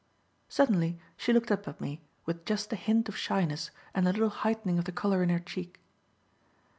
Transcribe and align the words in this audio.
Suddenly 0.49 0.97
she 1.15 1.31
looked 1.31 1.51
up 1.51 1.67
at 1.67 1.79
me 1.79 2.01
with 2.25 2.43
just 2.43 2.73
a 2.73 2.75
hint 2.75 3.07
of 3.07 3.15
shyness 3.15 3.69
and 3.93 4.07
a 4.07 4.11
little 4.11 4.29
heightening 4.31 4.79
of 4.79 4.85
the 4.85 4.91
colour 4.91 5.21
in 5.21 5.29
her 5.29 5.37
cheek. 5.37 5.79